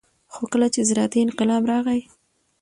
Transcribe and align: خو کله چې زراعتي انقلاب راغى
خو 0.33 0.41
کله 0.53 0.67
چې 0.73 0.79
زراعتي 0.89 1.19
انقلاب 1.23 1.63
راغى 1.71 1.99